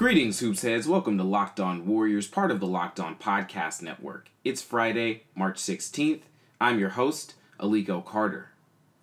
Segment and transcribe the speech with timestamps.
[0.00, 0.88] Greetings, Hoops Heads.
[0.88, 4.30] Welcome to Locked On Warriors, part of the Locked On Podcast Network.
[4.42, 6.22] It's Friday, March 16th.
[6.58, 8.48] I'm your host, Aliko Carter.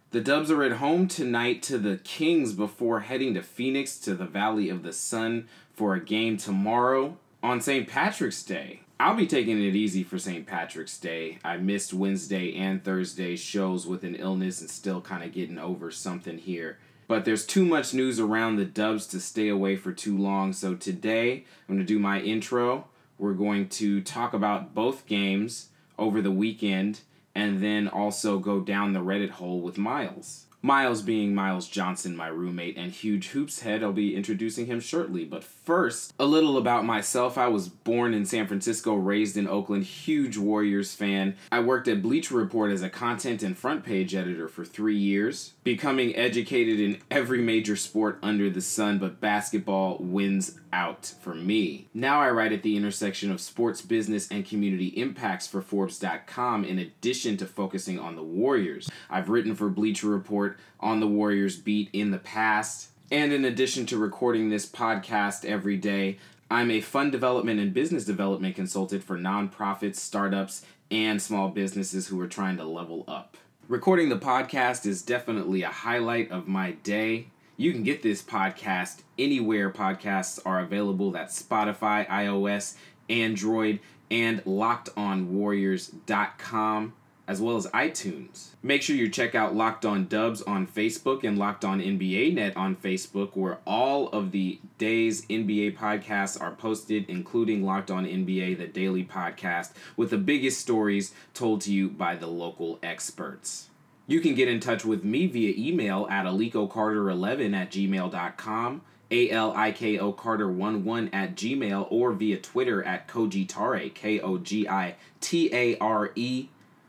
[0.09, 4.25] The Dubs are at home tonight to the Kings before heading to Phoenix to the
[4.25, 7.87] Valley of the Sun for a game tomorrow on St.
[7.87, 8.81] Patrick's Day.
[8.99, 10.47] I'll be taking it easy for St.
[10.47, 11.37] Patrick's Day.
[11.43, 15.91] I missed Wednesday and Thursday shows with an illness and still kind of getting over
[15.91, 16.79] something here.
[17.07, 20.51] But there's too much news around the Dubs to stay away for too long.
[20.51, 22.87] So today, I'm going to do my intro.
[23.17, 27.01] We're going to talk about both games over the weekend
[27.33, 30.46] and then also go down the Reddit hole with Miles.
[30.61, 33.83] Miles being Miles Johnson, my roommate and huge hoops head.
[33.83, 35.23] I'll be introducing him shortly.
[35.23, 37.37] But first, a little about myself.
[37.37, 41.35] I was born in San Francisco, raised in Oakland, huge Warriors fan.
[41.51, 45.53] I worked at Bleacher Report as a content and front page editor for three years,
[45.63, 51.87] becoming educated in every major sport under the sun, but basketball wins out for me.
[51.93, 56.77] Now I write at the intersection of sports business and community impacts for Forbes.com in
[56.79, 58.89] addition to focusing on the Warriors.
[59.09, 60.46] I've written for Bleacher Report
[60.79, 62.89] on the Warriors beat in the past.
[63.11, 66.17] And in addition to recording this podcast every day,
[66.49, 72.19] I'm a fund development and business development consultant for nonprofits, startups, and small businesses who
[72.21, 73.35] are trying to level up.
[73.67, 77.27] Recording the podcast is definitely a highlight of my day.
[77.57, 81.11] You can get this podcast anywhere podcasts are available.
[81.11, 82.75] That's Spotify, iOS,
[83.09, 86.93] Android, and lockedonwarriors.com,
[87.27, 88.47] as well as iTunes.
[88.63, 92.55] Make sure you check out Locked On Dubs on Facebook and Locked On NBA Net
[92.55, 98.57] on Facebook, where all of the day's NBA podcasts are posted, including Locked On NBA,
[98.57, 103.69] the daily podcast, with the biggest stories told to you by the local experts.
[104.07, 111.09] You can get in touch with me via email at alikocarter11 at gmail.com, A-L-I-K-O Carter11
[111.11, 114.49] at gmail, or via Twitter at Kogitare, K-O-G-I-T-A-R-E,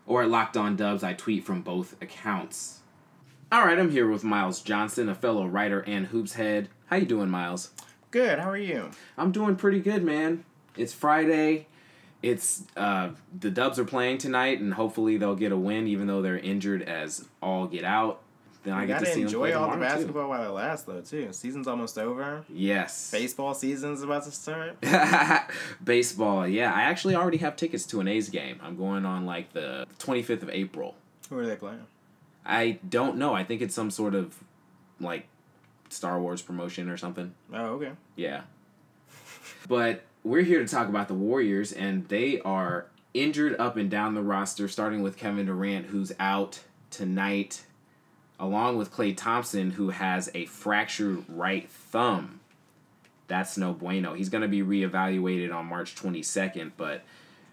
[0.09, 1.05] or at Locked On Dubs.
[1.05, 2.81] I tweet from both accounts.
[3.53, 6.69] All right, I'm here with Miles Johnson, a fellow writer and hoops head.
[6.87, 7.71] How you doing, Miles?
[8.11, 8.39] Good.
[8.39, 8.91] How are you?
[9.17, 10.45] I'm doing pretty good, man.
[10.77, 11.67] It's Friday.
[12.23, 16.23] It's uh, the Dubs are playing tonight, and hopefully they'll get a win, even though
[16.23, 18.23] they're injured as all get out.
[18.69, 19.97] Then I You get gotta to see enjoy all the tomorrow, too.
[19.97, 21.01] basketball while it lasts, though.
[21.01, 21.33] Too.
[21.33, 22.45] Season's almost over.
[22.49, 23.11] Yes.
[23.11, 24.77] Baseball season's about to start.
[25.84, 26.73] Baseball, yeah.
[26.73, 28.61] I actually already have tickets to an A's game.
[28.62, 30.95] I'm going on like the 25th of April.
[31.31, 31.87] Who are they playing?
[32.45, 33.34] I don't know.
[33.34, 34.34] I think it's some sort of
[35.00, 35.27] like
[35.89, 37.35] Star Wars promotion or something.
[37.53, 37.93] Oh, okay.
[38.17, 38.43] Yeah.
[39.69, 44.15] But we're here to talk about the Warriors, and they are injured up and down
[44.15, 47.65] the roster, starting with Kevin Durant, who's out tonight,
[48.41, 52.41] along with Klay Thompson, who has a fractured right thumb.
[53.26, 54.15] That's no bueno.
[54.15, 57.03] He's going to be reevaluated on March 22nd, but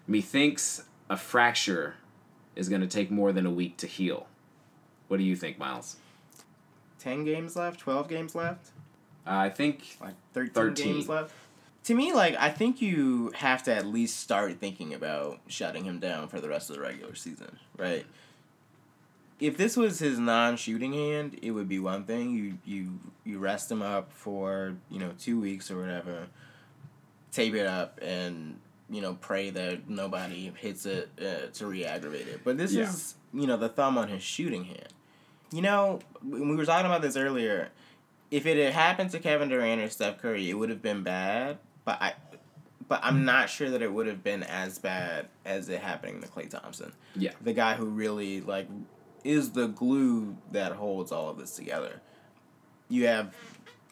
[0.06, 1.96] methinks a fracture
[2.54, 4.26] is going to take more than a week to heal.
[5.08, 5.96] What do you think, Miles?
[6.98, 7.78] Ten games left.
[7.78, 8.70] Twelve games left.
[9.26, 10.86] Uh, I think Like 13, 13.
[10.94, 11.32] games left.
[11.84, 16.00] To me, like I think you have to at least start thinking about shutting him
[16.00, 18.04] down for the rest of the regular season, right?
[19.38, 22.30] If this was his non-shooting hand, it would be one thing.
[22.34, 26.26] You you you rest him up for you know two weeks or whatever,
[27.32, 32.40] tape it up, and you know pray that nobody hits it uh, to re-aggravate it.
[32.44, 32.84] But this Yeah.
[32.84, 34.88] is you know the thumb on his shooting hand.
[35.52, 37.68] You know, when we were talking about this earlier,
[38.30, 41.58] if it had happened to Kevin Durant or Steph Curry, it would have been bad.
[41.84, 42.14] But I,
[42.88, 46.26] but I'm not sure that it would have been as bad as it happening to
[46.28, 46.92] Klay Thompson.
[47.14, 47.32] Yeah.
[47.40, 48.66] the guy who really like
[49.26, 52.00] is the glue that holds all of this together.
[52.88, 53.34] You have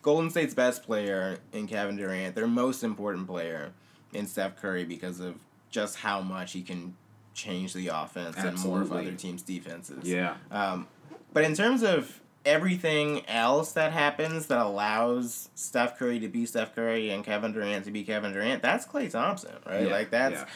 [0.02, 3.72] Golden State's best player in Kevin Durant, their most important player
[4.12, 5.36] in Steph Curry because of
[5.70, 6.96] just how much he can
[7.34, 10.08] change the offense and more of other teams' defenses.
[10.08, 10.36] Yeah.
[10.50, 10.86] Um,
[11.32, 16.74] but in terms of everything else that happens that allows Steph Curry to be Steph
[16.74, 19.86] Curry and Kevin Durant to be Kevin Durant, that's Klay Thompson, right?
[19.86, 20.46] Yeah, like that's yeah.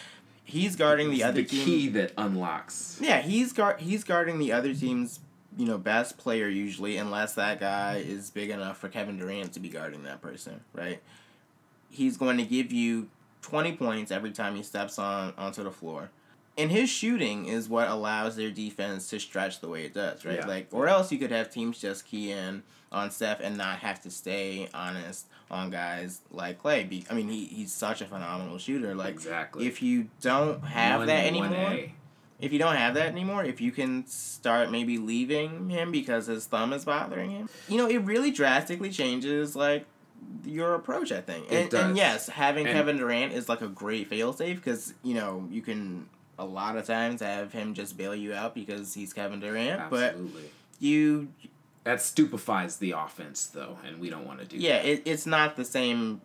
[0.48, 1.64] He's guarding the It's other the team.
[1.64, 2.98] key that unlocks.
[3.00, 5.20] Yeah, he's guard he's guarding the other team's
[5.56, 9.60] you know best player usually, unless that guy is big enough for Kevin Durant to
[9.60, 11.00] be guarding that person, right?
[11.90, 13.08] He's going to give you
[13.42, 16.10] twenty points every time he steps on onto the floor.
[16.56, 20.38] And his shooting is what allows their defense to stretch the way it does, right?
[20.38, 20.46] Yeah.
[20.46, 24.00] Like, or else you could have teams just key in on Steph and not have
[24.02, 26.88] to stay honest on guys like Klay.
[26.88, 28.94] Be- I mean, he, he's such a phenomenal shooter.
[28.94, 29.66] Like, Exactly.
[29.66, 31.90] if you don't have One- that anymore, 1A.
[32.40, 36.46] if you don't have that anymore, if you can start maybe leaving him because his
[36.46, 39.84] thumb is bothering him, you know, it really drastically changes like
[40.44, 41.12] your approach.
[41.12, 41.84] I think, It and, does.
[41.84, 45.62] and yes, having And- Kevin Durant is like a great failsafe because you know you
[45.62, 46.08] can
[46.38, 50.10] a lot of times have him just bail you out because he's Kevin Durant, but
[50.10, 50.50] Absolutely.
[50.78, 51.28] you
[51.88, 54.84] That stupefies the offense, though, and we don't want to do yeah, that.
[54.84, 56.20] it, it's not the same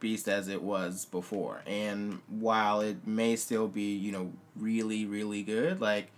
[0.00, 1.62] beast as it was before.
[1.68, 6.10] And while it may still be, you know, really, really good, like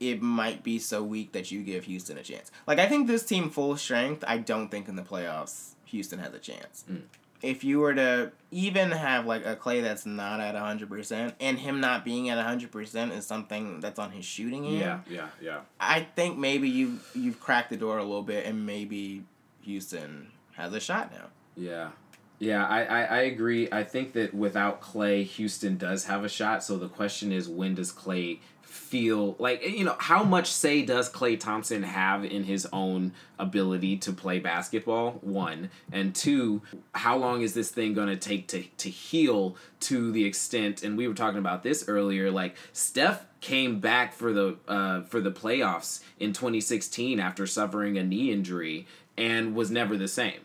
[0.00, 2.50] it might be so weak that you give Houston a chance.
[2.66, 6.34] Like I think this team full strength, I don't think in the playoffs Houston has
[6.34, 6.84] a chance.
[6.90, 7.02] Mm.
[7.42, 11.58] If you were to even have like a Klay that's not at hundred percent, and
[11.58, 15.28] him not being at hundred percent is something that's on his shooting end, Yeah, yeah,
[15.40, 15.60] yeah.
[15.80, 19.24] I think maybe you you've cracked the door a little bit, and maybe
[19.62, 21.26] Houston has a shot now.
[21.56, 21.90] Yeah.
[22.38, 23.68] Yeah, I, I, I agree.
[23.70, 26.64] I think that without Klay, Houston does have a shot.
[26.64, 28.40] So the question is, when does Klay
[28.72, 33.98] feel like, you know, how much say does Klay Thompson have in his own ability
[33.98, 35.12] to play basketball?
[35.20, 35.68] One.
[35.92, 36.62] And two,
[36.94, 40.96] how long is this thing going to take to, to heal to the extent, and
[40.96, 45.32] we were talking about this earlier, like Steph came back for the uh, for the
[45.32, 48.86] playoffs in 2016 after suffering a knee injury
[49.18, 50.40] and was never the same.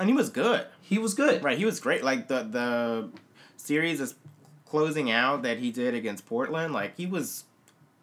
[0.00, 0.66] And he was good.
[0.80, 1.44] He was good.
[1.44, 2.02] Right, he was great.
[2.02, 3.10] Like the the
[3.56, 4.16] series is
[4.64, 6.72] closing out that he did against Portland.
[6.72, 7.44] Like he was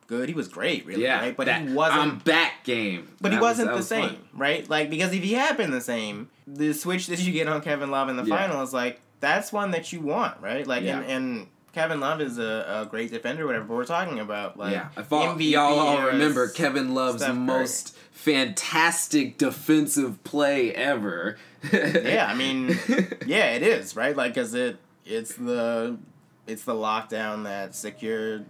[0.07, 0.29] good.
[0.29, 1.03] He was great, really.
[1.03, 1.37] Yeah, right?
[1.37, 1.99] but that he wasn't.
[2.01, 3.09] I'm back game.
[3.21, 4.19] but he was- wasn't that the was same, fun.
[4.33, 4.69] right?
[4.69, 7.91] Like because if he had been the same, the switch that you get on Kevin
[7.91, 8.35] Love in the Yeah.
[8.37, 10.65] finals, like that's one that you want, right?
[10.65, 10.99] Like Yeah.
[11.01, 11.47] and and.
[11.73, 13.75] Kevin Love is a, a great defender, whatever.
[13.75, 19.37] We're talking about like yeah, if all, MVP y'all all remember Kevin Love's most fantastic
[19.37, 21.37] defensive play ever.
[21.71, 22.79] yeah, I mean,
[23.27, 24.15] yeah, it is right.
[24.15, 25.99] Like, cause it it's the
[26.47, 28.45] it's the lockdown that secured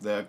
[0.00, 0.26] the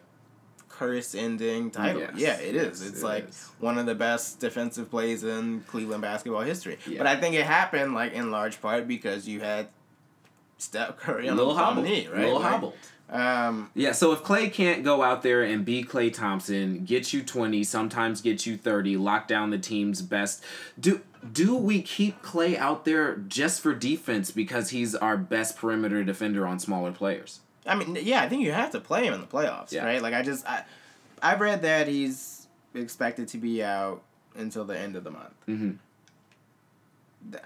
[0.77, 2.01] curse ending title.
[2.01, 2.81] Yes, yeah, it is.
[2.81, 3.49] yes, it's it like is.
[3.59, 6.77] one of the best defensive plays in Cleveland basketball history.
[6.87, 6.97] Yeah.
[6.99, 9.67] But I think it happened like in large part because you had
[10.57, 12.19] Steph Curry on Little the hobbled, knee, right?
[12.25, 12.73] little Like, hobbled.
[13.09, 17.21] Um, Yeah, so if Klay can't go out there and be Klay Thompson, get you
[17.21, 20.43] 20, sometimes get you 30, lock down the team's best,
[20.79, 26.03] do do we keep Klay out there just for defense because he's our best perimeter
[26.03, 27.39] defender on smaller players?
[27.65, 29.85] I mean, yeah, I think you have to play him in the playoffs, Yeah.
[29.85, 30.01] right?
[30.01, 30.63] Like I just I,
[31.21, 34.01] I've read that he's expected to be out
[34.35, 35.33] until the end of the month.
[35.47, 35.71] Mm-hmm.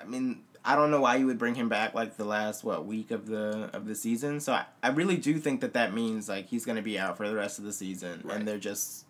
[0.02, 2.86] I mean, I don't know why you would bring him back like the last what
[2.86, 4.40] week of the of the season.
[4.40, 7.16] So I, I really do think that that means like he's going to be out
[7.18, 8.38] for the rest of the season, Right.
[8.38, 9.06] and they're just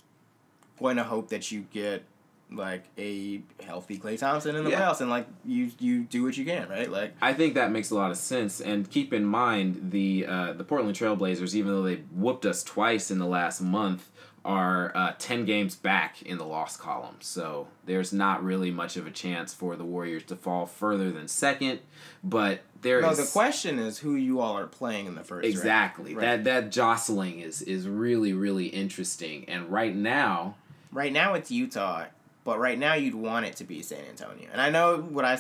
[0.79, 2.03] going to hope that you get
[2.51, 4.81] like a healthy Klay Thompson in the Yeah.
[4.81, 6.89] playoffs, and like you you do what you can, right?
[6.89, 8.61] Like I think that makes a lot of sense.
[8.61, 13.11] And keep in mind the uh, the Portland Trailblazers, even though they whooped us twice
[13.11, 14.09] in the last month,
[14.45, 17.17] are uh, ten games back in the loss column.
[17.19, 21.27] So there's not really much of a chance for the Warriors to fall further than
[21.27, 21.79] second.
[22.23, 25.43] But there is no, the question is who you all are playing in the first.
[25.43, 26.21] round, exactly right?
[26.21, 29.43] that that jostling is is really really interesting.
[29.49, 30.55] And right now,
[30.93, 32.05] Right now it's Utah,
[32.47, 34.47] but right now you'd want it to be San Antonio.
[34.53, 35.37] And I know what I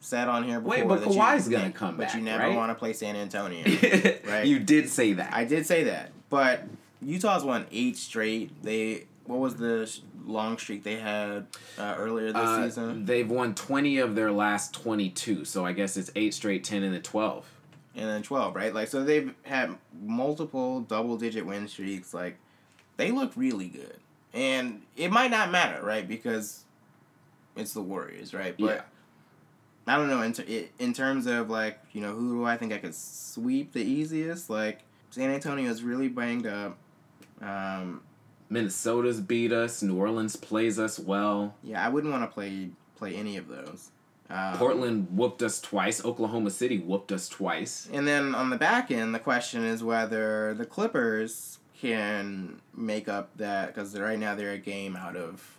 [0.00, 0.76] said on here before.
[0.76, 2.54] Wait, but Kawhi's gonna that- come but back, you never right?
[2.54, 3.64] want to play San Antonio.
[4.28, 4.44] Right.
[4.46, 5.32] you did say that.
[5.32, 6.64] I did say that, but
[7.00, 8.62] Utah's won eight straight.
[8.62, 9.90] They what was the
[10.26, 11.46] long streak they had
[11.78, 13.06] uh, earlier this Uh, season?
[13.06, 16.92] They've won 20 of their last 22, so I guess it's 8 straight 10 and
[16.92, 17.46] then 12.
[17.96, 18.74] and then 12, right?
[18.74, 22.12] Like, so they've had multiple double digit win streaks.
[22.12, 22.36] Like,
[22.98, 23.96] they look really good.
[24.32, 26.06] And it might not matter, right?
[26.06, 26.64] Because
[27.56, 28.56] it's the Warriors, right?
[28.58, 28.82] But Yeah.
[29.86, 30.22] I don't know.
[30.22, 33.72] In, ter- in terms of, like, you know, who do I think I could sweep
[33.72, 34.48] the easiest?
[34.48, 36.76] Like, San Antonio is really banged up.
[37.42, 38.02] Um,
[38.48, 41.54] Minnesota's beat us, New Orleans plays us well.
[41.62, 43.90] yeah, I wouldn't want to play play any of those.
[44.28, 47.88] Um, Portland whooped us twice, Oklahoma City whooped us twice.
[47.92, 53.36] And then on the back end, the question is whether the Clippers can make up
[53.36, 55.56] that because right now they're a game out of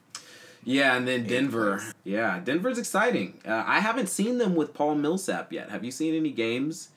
[0.63, 1.81] Yeah, and then Denver.
[2.03, 3.39] Yeah, Denver's exciting.
[3.47, 5.69] Uh, I haven't seen them with Paul Millsap yet.
[5.71, 6.89] Have you seen any games?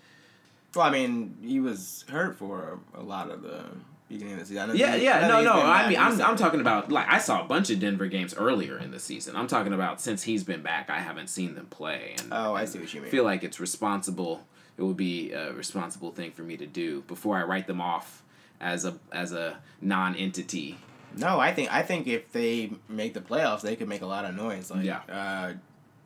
[0.74, 3.64] Well, I mean, he was hurt for a lot of the
[4.08, 4.72] beginning of the season.
[4.76, 5.52] Yeah, he- yeah, no, no.
[5.62, 8.76] I mean, I'm, I'm talking about like I saw a bunch of Denver games earlier
[8.78, 9.36] in the season.
[9.36, 12.16] I'm talking about since he's been back, I haven't seen them play.
[12.18, 13.10] And, Oh, I see what you mean.
[13.10, 14.44] Feel like it's responsible.
[14.76, 18.23] It would be a responsible thing for me to do before I write them off
[18.60, 20.78] as a as a non-entity.
[21.16, 24.24] No, I think I think if they make the playoffs, they could make a lot
[24.24, 24.70] of noise.
[24.70, 25.00] Like Yeah.
[25.08, 25.52] uh,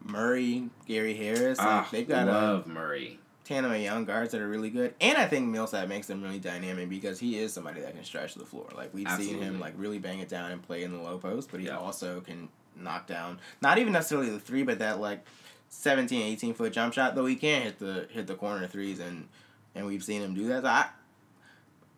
[0.05, 3.19] Murray, Gary Harris, like, Ah, they've got a Murray.
[3.45, 6.39] tandem of young guards that are really good, and I think Millsap makes them really
[6.39, 8.69] dynamic because he is somebody that can stretch the floor.
[8.77, 11.51] Like we've seen him like really bang it down and play in the low post,
[11.51, 11.79] but he Yeah.
[11.79, 15.25] also can knock down not even necessarily the three, but that like
[15.71, 17.15] 17, 18 foot jump shot.
[17.15, 19.27] Though he can hit the hit the corner threes, and
[19.75, 20.63] and we've seen him do that.
[20.63, 20.89] So I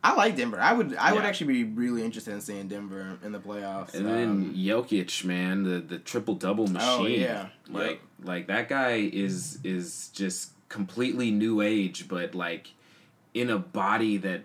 [0.02, 0.59] I like Denver.
[0.59, 3.95] I would I would actually be really interested in seeing Denver in the playoffs.
[3.95, 6.88] And then Um, Jokic, man, the the triple double machine.
[7.00, 7.49] Oh, yeah.
[7.69, 12.73] Like like that guy is is just completely new age, but like
[13.35, 14.45] in a body that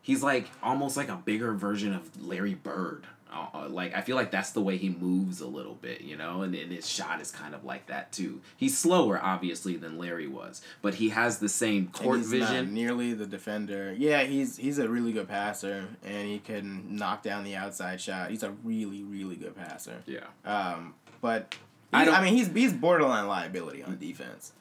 [0.00, 3.06] he's like almost like a bigger version of Larry Bird.
[3.34, 6.16] Uh, uh, like I feel like that's the way he moves a little bit, you
[6.16, 8.40] know, and, and his shot is kind of like that too.
[8.56, 12.72] He's slower, obviously, than Larry was, but he has the same court vision.
[12.72, 13.94] nearly the defender.
[13.98, 18.30] Yeah, he's he's a really good passer, and he can knock down the outside shot.
[18.30, 20.02] He's a really really good passer.
[20.06, 21.56] Yeah, Um, but
[21.92, 24.52] I I, mean, he's he's borderline liability on defense.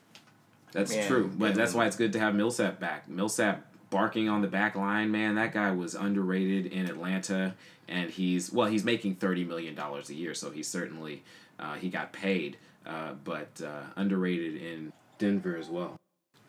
[0.71, 1.53] That's Man, true, but man.
[1.53, 3.07] that's why it's good to have Millsap back.
[3.07, 5.35] Millsap barking on the back line, man.
[5.35, 7.53] That guy was underrated in Atlanta,
[7.87, 11.23] and he's well, he's making thirty million dollars a year, so he certainly
[11.59, 15.95] uh, he got paid, uh, but uh, underrated in Denver as well.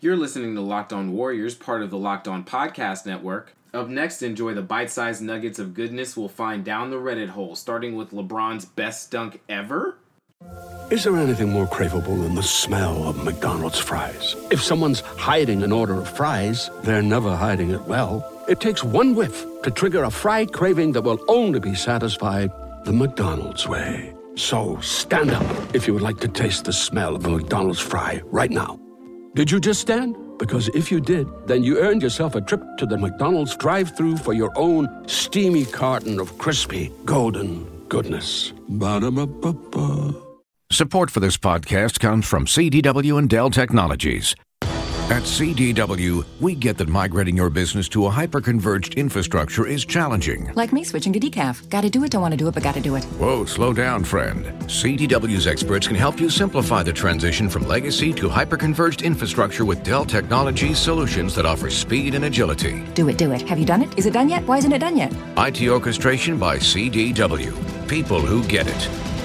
[0.01, 3.55] You're listening to Locked On Warriors, part of the Locked On Podcast Network.
[3.73, 7.97] Up next, enjoy the bite-sized nuggets of goodness we'll find down the Reddit hole, starting
[7.97, 9.97] with LeBron's best dunk ever.
[10.91, 14.37] Is there anything more craveable than the smell of McDonald's fries?
[14.51, 18.31] If someone's hiding an order of fries, they're never hiding it well.
[18.47, 22.51] It takes one whiff to trigger a fry craving that will only be satisfied
[22.85, 24.15] the McDonald's way.
[24.37, 28.21] So stand up if you would like to taste the smell of a McDonald's fry
[28.27, 28.79] right now.
[29.35, 30.17] Did you just stand?
[30.39, 34.17] Because if you did, then you earned yourself a trip to the McDonald's drive thru
[34.17, 38.53] for your own steamy carton of crispy, golden goodness.
[38.69, 40.15] Ba-da-ba-ba-ba.
[40.71, 44.35] Support for this podcast comes from CDW and Dell Technologies.
[45.11, 50.51] At CDW, we get that migrating your business to a hyper-converged infrastructure is challenging.
[50.55, 51.69] Like me switching to decaf.
[51.69, 53.05] Gotta do it, don't want to do it, but gotta do it.
[53.21, 54.47] Whoa, slow down, friend.
[54.63, 60.07] CDW's experts can help you simplify the transition from legacy to hyper-converged infrastructure with Dell
[60.07, 62.83] Technologies solutions that offer speed and agility.
[62.95, 63.43] Do it, do it.
[63.43, 63.99] Have you done it?
[63.99, 64.43] Is it done yet?
[64.47, 65.13] Why isn't it done yet?
[65.37, 67.53] IT orchestration by CDW.
[67.89, 68.83] People who get it.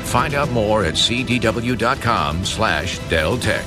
[0.09, 3.65] Find out more at cdw.com slash Dell Tech.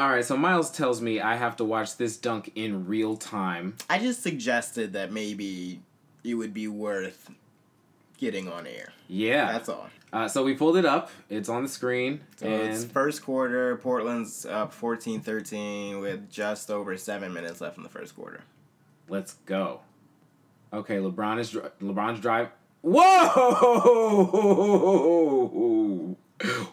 [0.00, 3.76] All right, so Miles tells me I have to watch this dunk in real time.
[3.90, 5.82] I just suggested that maybe
[6.24, 7.30] it would be worth
[8.16, 8.94] getting on air.
[9.08, 9.90] Yeah, That's all.
[10.10, 11.10] Uh, so we pulled it up.
[11.28, 13.76] It's on the screen, So and it's first quarter.
[13.76, 18.40] Portland's up 14-13 with just over seven minutes left in the first quarter.
[19.10, 19.80] let's go.
[20.72, 22.48] Okay, LeBron is dri- LeBron's drive.
[22.80, 23.06] Whoa!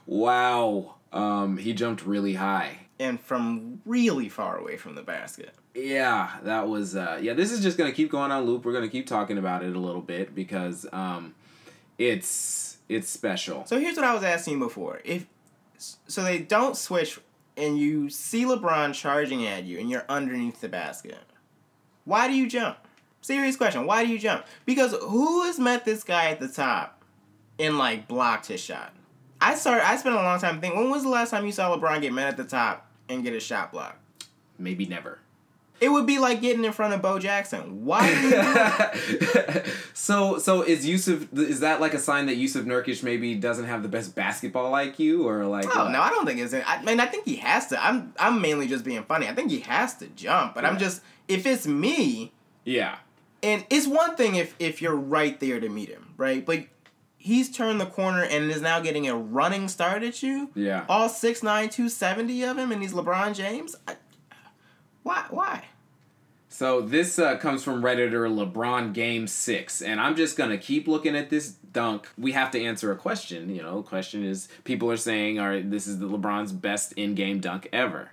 [0.05, 0.95] Wow.
[1.13, 2.79] Um, he jumped really high.
[2.99, 5.53] And from really far away from the basket.
[5.75, 8.65] Yeah, that was uh yeah, this is just going to keep going on loop.
[8.65, 11.35] We're going to keep talking about it a little bit because um
[11.99, 13.65] it's it's special.
[13.65, 15.01] So here's what I was asking before.
[15.05, 15.27] If
[15.77, 17.19] so they don't switch
[17.55, 21.19] and you see LeBron charging at you and you're underneath the basket.
[22.05, 22.77] Why do you jump?
[23.21, 23.85] Serious question.
[23.85, 24.45] Why do you jump?
[24.65, 27.03] Because who has met this guy at the top
[27.59, 28.93] and like blocked his shot?
[29.51, 31.75] I started I spent a long time thinking when was the last time you saw
[31.75, 33.99] LeBron get mad at the top and get a shot blocked?
[34.59, 35.19] Maybe never.
[35.79, 37.85] It would be like getting in front of Bo Jackson.
[37.85, 39.61] Why do you do
[39.93, 43.83] so so is Yusuf is that like a sign that Yusuf Nurkic maybe doesn't have
[43.83, 45.91] the best basketball IQ or like Oh what?
[45.91, 46.53] no, I don't think it's.
[46.53, 47.83] I mean, I think he has to.
[47.83, 48.13] I'm.
[48.19, 49.27] I'm mainly just being funny.
[49.27, 51.01] I think he has to jump, but I'm just.
[51.27, 52.31] If it's me,
[52.65, 52.95] Yeah.
[53.43, 56.43] and it's one thing if if you're right there to meet him, right?
[56.43, 56.65] But
[57.27, 60.49] he's turned the corner and is now getting a running start at you.
[60.55, 60.85] Yeah.
[60.87, 63.75] All 6'9", 270 of him, and he's LeBron James.
[63.85, 63.95] I,
[65.03, 65.25] why?
[65.29, 65.65] Why?
[66.47, 71.15] So this uh, comes from Redditor LeBron Game Six, and I'm just gonna keep looking
[71.15, 72.07] at this dunk.
[72.17, 73.53] We have to answer a question.
[73.53, 76.93] You know, the question is people are saying, "All right, this is the LeBron's best
[76.93, 78.11] in-game dunk ever,"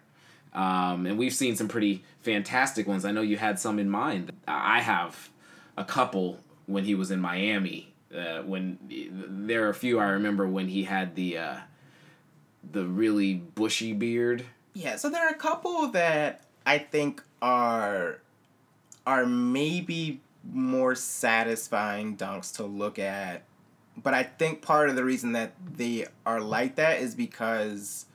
[0.53, 3.05] um, and we've seen some pretty fantastic ones.
[3.05, 4.33] I know you had some in mind.
[4.47, 5.31] I have
[5.79, 10.47] a couple when he was in Miami Uh, when there are a few I remember
[10.47, 11.57] when he had the uh,
[12.73, 14.45] the really bushy beard.
[14.73, 18.21] Yeah, so there are a couple that I think are
[19.07, 20.21] are maybe
[20.53, 23.43] more satisfying dunks to look at.
[23.97, 28.07] But I think part of the reason that they are like that is because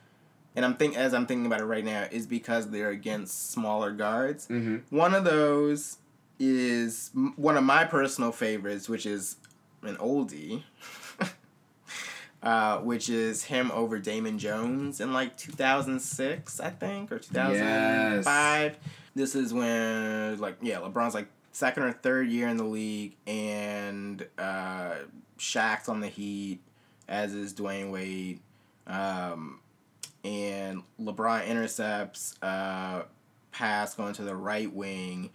[0.56, 3.92] and I'm think as I'm thinking about it right now is because they're against smaller
[3.92, 4.48] guards.
[4.48, 4.96] Mm-hmm.
[4.96, 5.98] One of those
[6.40, 9.38] is m- one of my personal favorites, which is
[9.84, 10.64] an oldie,
[12.44, 18.78] uh, which is him over Damon Jones in like 2006, I think, or 2005.
[19.16, 24.26] This is when like yeah, LeBron's like second or third year in the league, and
[24.38, 24.96] uh,
[25.38, 26.60] Shaq's on the Heat,
[27.08, 28.40] as is Dwyane Wade.
[28.88, 29.60] Um,
[30.24, 33.04] and LeBron intercepts uh,
[33.52, 35.30] pass going to the right wing,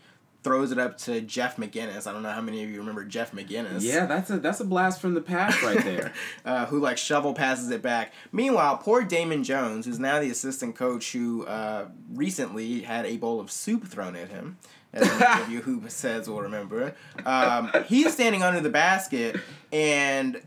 [0.45, 2.07] throws it up to Jeff McInnis.
[2.07, 3.81] I don't know how many of you remember Jeff McInnis.
[3.81, 6.13] Yeah, that's a that's a blast from the past right there.
[6.45, 8.13] uh, who like shovel passes it back.
[8.31, 13.41] Meanwhile, poor Damon Jones, who's now the assistant coach, who uh, recently had a bowl
[13.41, 14.59] of soup thrown at him.
[14.93, 16.95] As many of you who says will remember,
[17.27, 19.41] um, he's standing under the basket,
[19.73, 20.41] and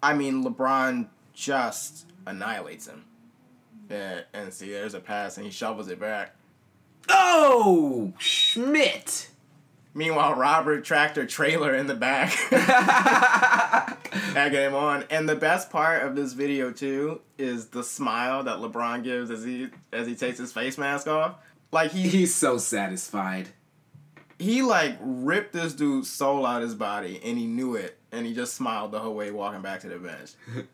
[0.00, 3.04] I mean LeBron just annihilates him.
[3.90, 6.36] Yeah, and see, there's a pass, and he shovels it back.
[7.08, 9.30] oh, Schmidt.
[9.98, 12.32] Meanwhile, Robert Tractor Traylor in the back,
[14.36, 15.04] egging him on.
[15.10, 19.42] And the best part of this video too is the smile that LeBron gives as
[19.42, 21.34] he as he takes his face mask off.
[21.72, 23.48] Like he He's so satisfied.
[24.38, 28.34] he like ripped this dude's soul out his body, and he knew it, and he
[28.34, 30.30] just smiled the whole way walking back to the bench.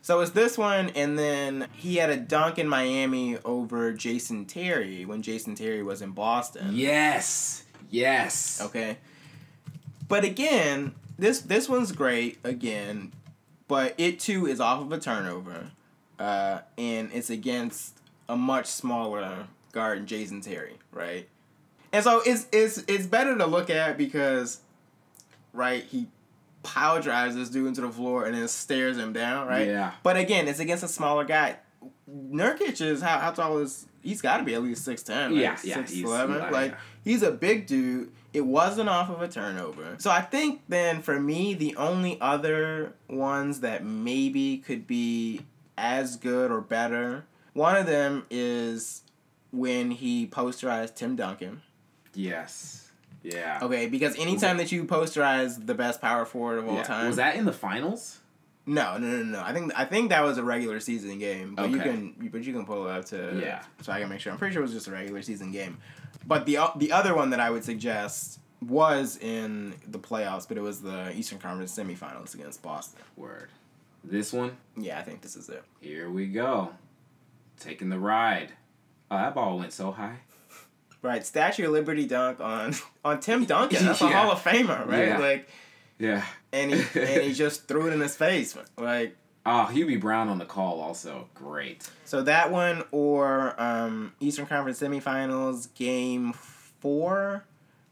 [0.00, 5.06] So it's this one, and then he had a dunk in Miami over Jason Terry
[5.06, 6.72] when Jason Terry was in Boston.
[6.74, 7.63] Yes.
[7.94, 8.60] Yes.
[8.60, 8.98] Okay.
[10.08, 13.12] But again, this this one's great again,
[13.68, 15.70] but it too is off of a turnover,
[16.18, 21.28] uh, and it's against a much smaller guard Jason Terry, right?
[21.92, 24.60] And so it's it's it's better to look at because,
[25.52, 26.08] right, he
[26.64, 29.68] power drives this dude into the floor and then stares him down, right?
[29.68, 29.92] Yeah.
[30.02, 31.56] But again, it's against a smaller guy.
[32.10, 35.40] Nurkic is how how tall is he's got to be at least six ten, right?
[35.40, 36.76] Yeah, yeah, six he's- oh, like yeah.
[37.04, 38.12] he's a big dude.
[38.32, 39.94] It wasn't off of a turnover.
[39.98, 45.42] So I think then for me, the only other ones that maybe could be
[45.78, 49.02] as good or better, one of them is
[49.52, 51.62] when he posterized Tim Duncan.
[52.12, 52.90] Yes.
[53.22, 53.60] Yeah.
[53.62, 56.82] Okay, because anytime that you posterize the best power forward of all Yeah.
[56.82, 58.18] time, Was that in the finals?
[58.66, 59.42] No, no, no, no.
[59.42, 62.52] I think I think that was a regular season game, but you can but you
[62.52, 63.62] can pull it up to Yeah.
[63.82, 64.32] So I can make sure.
[64.32, 65.78] I'm pretty sure it was just a regular season game,
[66.26, 70.62] but the the other one that I would suggest was in the playoffs, but it
[70.62, 73.00] was the Eastern Conference semifinals against Boston.
[73.16, 73.50] Word.
[74.02, 74.56] This one.
[74.76, 75.62] Yeah, I think this is it.
[75.80, 76.70] Here we go.
[77.60, 78.52] Taking the ride.
[79.10, 80.16] Oh, that ball went so high.
[81.02, 82.74] Right, Statue of Liberty dunk on
[83.04, 83.84] on Tim Duncan.
[83.86, 85.08] That's a Hall of Famer, right?
[85.08, 85.18] Yeah.
[85.18, 85.48] Like,
[85.98, 86.24] Yeah.
[86.54, 89.16] And he and he just threw it in his face, like.
[89.46, 91.28] Oh, Hubie Brown on the call also.
[91.34, 91.86] Great.
[92.06, 97.44] So that one or um, Eastern Conference semifinals game four.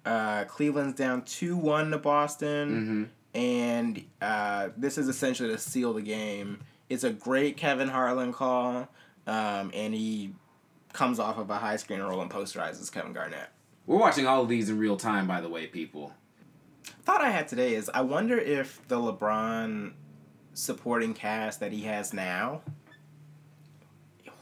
[0.07, 6.01] Uh, Cleveland's down two one to Boston, and uh, this is essentially to seal the
[6.01, 6.61] game.
[6.89, 8.89] It's a great Kevin Harlan call,
[9.27, 10.33] um, and he
[10.95, 13.51] comes off of a high screen roll and posterizes Kevin Garnett.
[13.87, 16.15] We're watching all of these in real time, by the way, people.
[17.05, 19.93] Thought I had today is I wonder if the LeBron
[20.55, 22.63] supporting cast that he has now.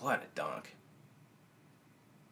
[0.00, 0.76] What a dunk.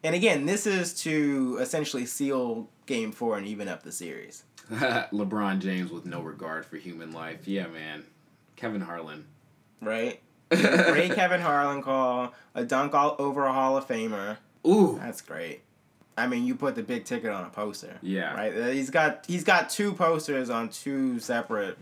[0.02, 4.44] And again, this is to essentially seal game four and even up the series.
[4.70, 7.46] LeBron James with no regard for human life.
[7.48, 8.04] Yeah, man.
[8.56, 9.26] Kevin Harlan.
[9.80, 10.20] Right?
[10.50, 14.38] great Kevin Harlan call, a dunk all over a Hall of Famer.
[14.66, 14.98] Ooh.
[15.00, 15.62] That's great.
[16.18, 17.96] I mean, you put the big ticket on a poster.
[18.02, 18.34] Yeah.
[18.34, 18.56] Right?
[18.56, 21.78] Uh, He's got he's got two posters on two separate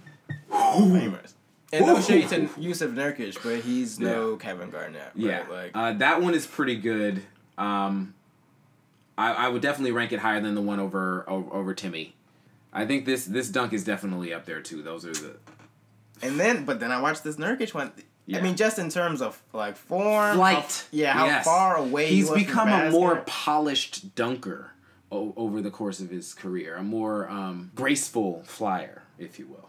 [0.51, 1.33] Famers.
[1.73, 5.03] And no shade to Yusuf Nurkic, but he's no Kevin Garnett.
[5.03, 5.13] Right?
[5.17, 5.45] Yeah.
[5.51, 7.23] Like uh, that one is pretty good.
[7.59, 8.15] Um,
[9.19, 12.15] I, I would definitely rank it higher than the one over over, over Timmy.
[12.73, 14.83] I think this this dunk is definitely up there too.
[14.83, 15.37] Those are the
[16.23, 17.93] and then but then I watched this Nurkic one.
[18.27, 18.39] Yeah.
[18.39, 20.87] I mean, just in terms of like form, flight.
[20.91, 21.45] yeah, how Yes.
[21.45, 24.73] far away he he's from become a more polished dunker
[25.13, 29.69] o- over the course of his career, a more um, graceful flyer, if you will.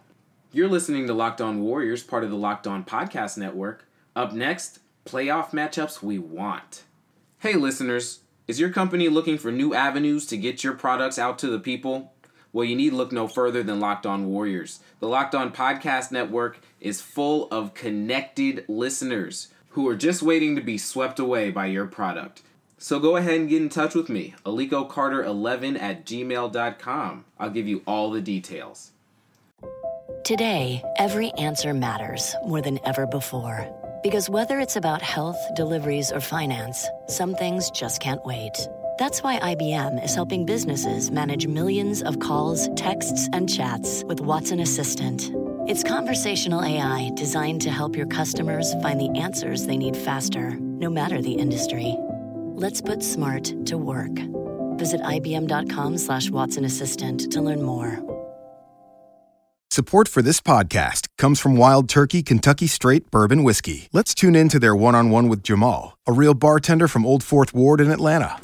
[0.52, 3.86] You're listening to Locked On Warriors, part of the Locked On Podcast Network.
[4.16, 6.84] Up next, playoff matchups we want.
[7.40, 11.48] Hey, listeners, is your company looking for new avenues to get your products out to
[11.48, 12.14] the people?
[12.58, 14.80] Well, you need look no further than Locked On Warriors.
[15.00, 20.62] The Locked On Podcast Network is full of connected listeners who are just waiting to
[20.64, 22.42] be swept away by your product.
[22.80, 27.26] So go ahead and get in touch with me, AlikoCarter11 at gmail.com.
[27.38, 28.90] I'll give you all the details.
[30.24, 33.72] Today, every answer matters more than ever before.
[34.02, 38.68] Because whether it's about health, deliveries, or finance, some things just can't wait.
[38.98, 44.60] That's why IBM is helping businesses manage millions of calls, texts, and chats with Watson
[44.60, 45.30] Assistant.
[45.68, 50.90] It's conversational AI designed to help your customers find the answers they need faster, no
[50.90, 51.96] matter the industry.
[52.56, 54.18] Let's put smart to work.
[54.80, 58.04] Visit IBM.com slash Watson Assistant to learn more.
[59.70, 63.90] Support for this podcast comes from Wild Turkey Kentucky Straight Bourbon Whiskey.
[63.94, 67.24] Let's tune in to their one on one with Jamal, a real bartender from Old
[67.24, 68.40] Fourth Ward in Atlanta.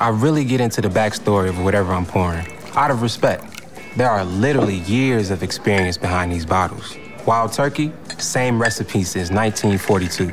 [0.00, 3.64] I really get into the backstory of whatever I'm pouring, out of respect.
[3.96, 6.96] There are literally years of experience behind these bottles.
[7.26, 10.28] Wild Turkey, same recipe since 1942.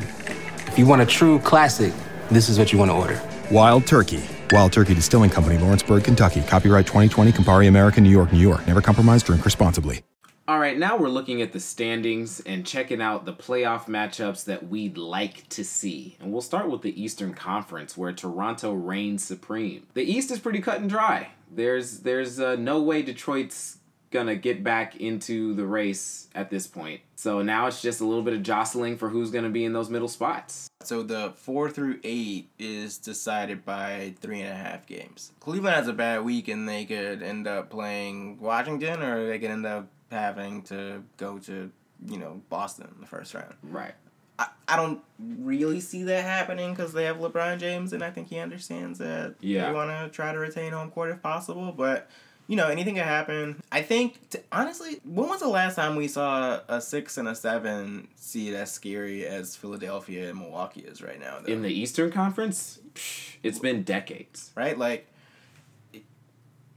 [0.67, 1.91] If you want a true classic,
[2.29, 3.19] this is what you want to order.
[3.49, 4.23] Wild Turkey.
[4.51, 6.43] Wild Turkey Distilling Company, Lawrenceburg, Kentucky.
[6.43, 8.67] Copyright 2020, Campari American, New York, New York.
[8.67, 10.03] Never compromise, drink responsibly.
[10.47, 14.67] All right, now we're looking at the standings and checking out the playoff matchups that
[14.69, 16.17] we'd like to see.
[16.19, 19.87] And we'll start with the Eastern Conference, where Toronto reigns supreme.
[19.95, 21.29] The East is pretty cut and dry.
[21.49, 23.79] There's there's uh, no way Detroit's
[24.11, 27.01] gonna get back into the race at this point.
[27.15, 29.89] So now it's just a little bit of jostling for who's gonna be in those
[29.89, 30.69] middle spots.
[30.83, 35.31] So the four through eight is decided by three and a half games.
[35.39, 39.49] Cleveland has a bad week and they could end up playing Washington or they could
[39.49, 41.71] end up having to go to,
[42.07, 43.53] you know, Boston in the first round.
[43.63, 43.93] Right.
[44.37, 48.27] I, I don't really see that happening because they have LeBron James and I think
[48.29, 49.67] he understands that Yeah.
[49.67, 51.71] they want to try to retain home court if possible.
[51.71, 52.09] But,
[52.47, 53.61] you know, anything can happen.
[53.71, 57.33] I think, t- honestly, when was the last time we saw a six and a
[57.35, 61.39] seven seed as scary as Philadelphia and Milwaukee is right now?
[61.41, 61.51] Though?
[61.53, 64.51] In the Eastern Conference, psh, it's been decades.
[64.55, 64.77] right?
[64.77, 65.07] Like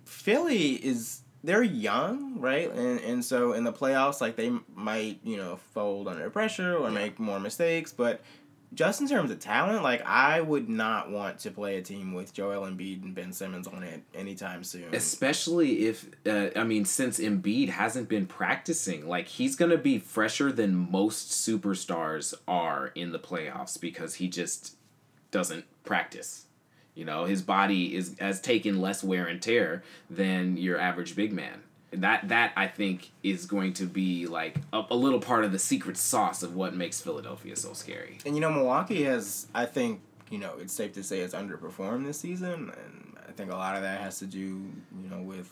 [0.05, 2.73] Philly is they're young, right?
[2.73, 6.91] And and so in the playoffs, like they might you know fold under pressure or
[6.91, 8.21] make more mistakes, but.
[8.75, 12.35] Just in terms of talent, like I would not want to play a team with
[12.35, 14.95] Joel Embiid and Ben Simmons on it anytime soon.
[14.95, 19.99] Especially if, uh, I mean, since Embiid hasn't been practicing, like he's going to be
[19.99, 24.77] fresher than most superstars are in the playoffs because he just
[25.31, 26.48] doesn't practice.
[26.99, 31.33] You know, his body is has taken less wear and tear than your average big
[31.33, 31.63] man.
[31.93, 35.61] That that I think is going to be like a, a little part of the
[35.61, 38.19] secret sauce of what makes Philadelphia so scary.
[38.27, 42.05] And you know, Milwaukee has, I think, you know, it's safe to say, has underperformed
[42.05, 44.39] this season, and I think a lot of that has to do,
[45.01, 45.49] you know, with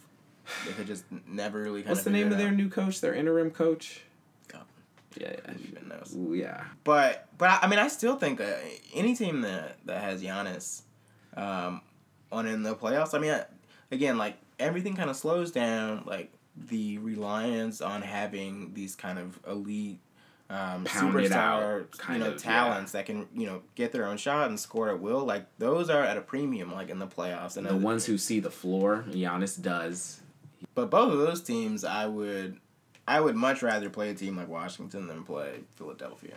[0.66, 1.82] they could just never really.
[1.82, 3.00] Kind What's the name of their new coach?
[3.00, 4.02] Their interim coach?
[5.18, 5.54] Yeah, yeah.
[5.68, 6.14] Even knows?
[6.14, 6.64] Ooh, yeah.
[6.84, 8.52] But but I, I mean, I still think uh,
[8.92, 10.82] any team that that has Giannis
[11.36, 11.80] um,
[12.32, 13.14] on in the playoffs.
[13.14, 13.44] I mean, I,
[13.90, 16.04] again, like everything kind of slows down.
[16.06, 20.00] Like the reliance on having these kind of elite.
[20.48, 22.38] Um, Pound it out, superstar, you kind know, of, yeah.
[22.38, 25.24] talents that can, you know, get their own shot and score at will.
[25.24, 27.56] Like those are at a premium, like in the playoffs.
[27.56, 30.20] And The ones who see the floor, Giannis does.
[30.76, 32.60] But both of those teams, I would,
[33.08, 36.36] I would much rather play a team like Washington than play Philadelphia.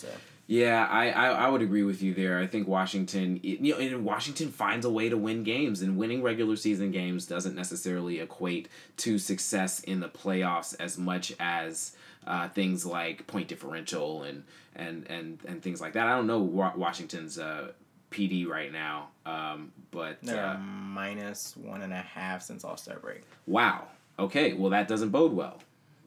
[0.00, 0.08] So
[0.46, 2.38] Yeah, I, I, I would agree with you there.
[2.38, 6.22] I think Washington, you know, and Washington finds a way to win games, and winning
[6.22, 11.94] regular season games doesn't necessarily equate to success in the playoffs as much as
[12.26, 16.06] uh, things like point differential and and and and things like that.
[16.06, 17.72] I don't know Wa- Washington's uh,
[18.10, 23.22] PD right now, um, but uh, minus one and a half since All Star break.
[23.46, 23.86] wow.
[24.18, 25.60] Okay, well that doesn't bode well.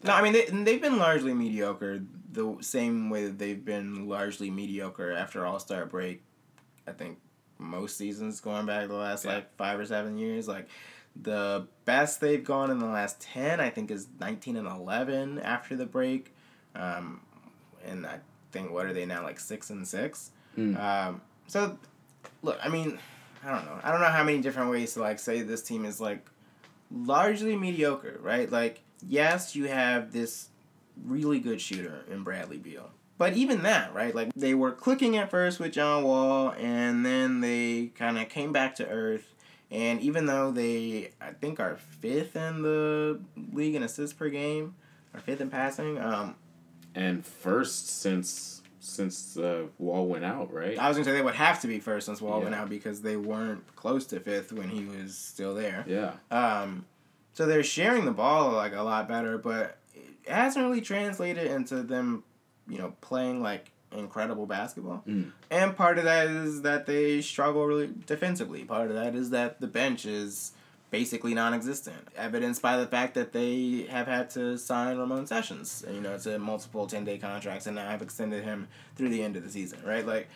[0.03, 2.01] No, I mean they they've been largely mediocre
[2.33, 6.23] the same way that they've been largely mediocre after All Star break.
[6.87, 7.19] I think
[7.59, 9.35] most seasons going back the last Yeah.
[9.35, 10.67] like five or seven years, like
[11.21, 15.75] the best they've gone in the last ten, I think, is nineteen and eleven after
[15.75, 16.33] the break,
[16.75, 17.21] um,
[17.85, 18.19] and I
[18.51, 20.31] think what are they now like six and six.
[20.57, 21.77] Um, so,
[22.41, 22.97] look, I mean,
[23.45, 23.79] I don't know.
[23.83, 26.25] I don't know how many different ways to like say this team is like
[26.91, 28.51] largely mediocre, right?
[28.51, 30.49] Like, yes, you have this
[31.05, 32.89] really good shooter in Bradley Beal.
[33.17, 34.13] But even that, right?
[34.13, 38.51] Like they were clicking at first with John Wall and then they kind of came
[38.51, 39.33] back to earth.
[39.71, 43.19] And even though they I think are fifth in the
[43.53, 44.75] league in assists per game,
[45.13, 46.35] or fifth in passing, um
[46.95, 50.77] And first since since uh, Wall went out, right?
[50.77, 53.01] I was gonna say they would have to be first since Wall went out because
[53.01, 55.85] they weren't close to fifth when he was still there.
[55.87, 56.13] Yeah.
[56.31, 56.85] Um,
[57.31, 59.77] So they're sharing the ball like a lot better, but
[60.27, 62.23] hasn't really translated into them,
[62.67, 65.03] you know, playing like incredible basketball.
[65.07, 65.31] Mm.
[65.51, 68.63] And part of that is that they struggle really defensively.
[68.63, 70.53] Part of that is that the bench is
[70.89, 76.01] basically non-existent, evidenced by the fact that they have had to sign Ramon Sessions, you
[76.01, 79.49] know, to multiple ten-day contracts, and now have extended him through the end of the
[79.49, 79.79] season.
[79.85, 80.27] Right, like.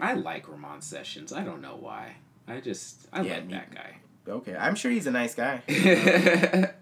[0.00, 1.32] I like Ramon Sessions.
[1.32, 2.16] I don't know why.
[2.48, 3.96] I just I Yeah, like me- that guy.
[4.26, 5.62] Okay, I'm sure he's a nice guy.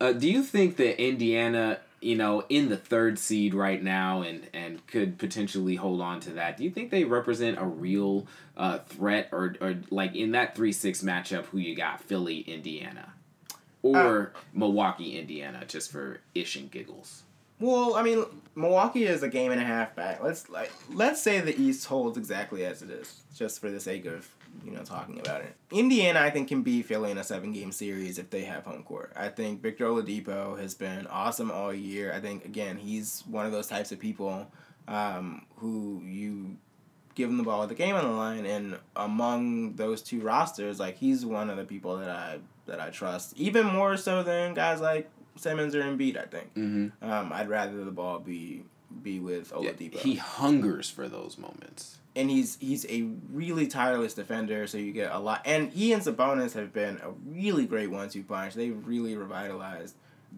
[0.00, 4.48] uh, do you think that Indiana, you know, in the third seed right now and
[4.52, 6.56] and could potentially hold on to that?
[6.56, 8.26] Do you think they represent a real
[8.56, 11.46] uh, threat or or like in that three six matchup?
[11.46, 12.00] Who you got?
[12.00, 13.12] Philly, Indiana,
[13.82, 17.22] or Milwaukee, Indiana, just for ish and giggles.
[17.60, 18.24] Well, I mean,
[18.56, 20.22] Milwaukee is a game and a half back.
[20.22, 24.06] Let's like let's say the East holds exactly as it is, just for the sake
[24.06, 24.28] of
[24.64, 25.54] you know talking about it.
[25.70, 28.82] Indiana, I think, can beat Philly in a seven game series if they have home
[28.82, 29.12] court.
[29.16, 32.12] I think Victor Oladipo has been awesome all year.
[32.12, 34.50] I think again he's one of those types of people
[34.88, 36.56] um, who you
[37.14, 40.80] give him the ball with the game on the line, and among those two rosters,
[40.80, 44.54] like he's one of the people that I that I trust even more so than
[44.54, 46.16] guys like Simmons or Embiid.
[46.16, 46.54] I think.
[46.54, 47.10] Mm-hmm.
[47.10, 48.64] Um, I'd rather the ball be
[49.02, 49.96] be with Oladipo.
[49.96, 51.98] he hungers for those moments.
[52.16, 55.42] And he's he's a really tireless defender, so you get a lot.
[55.44, 58.54] And he and Sabonis have been a really great one-two punch.
[58.54, 59.96] They really revitalized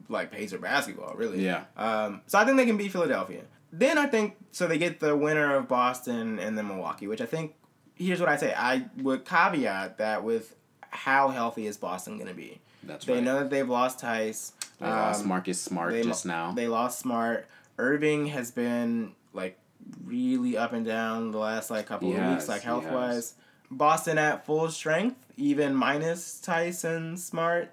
[0.08, 1.44] like Pacer basketball, really.
[1.44, 1.64] Yeah.
[1.76, 3.42] Um, so I think they can beat Philadelphia.
[3.72, 7.26] Then I think so they get the winner of Boston and then Milwaukee, which I
[7.26, 7.54] think
[7.94, 8.54] here's what I say.
[8.56, 10.54] I would caveat that with
[10.88, 12.58] how healthy is Boston going to be.
[12.84, 13.22] That's They right.
[13.22, 14.52] know that they've lost Theis.
[14.80, 16.52] They lost Um, Marcus Smart just lo- now.
[16.52, 17.46] They lost Smart.
[17.78, 19.58] Irving has been like
[20.04, 22.92] really up and down the last like couple He of weeks, like health has.
[22.92, 23.34] wise.
[23.70, 27.72] Boston at full strength, even minus Tyson Smart.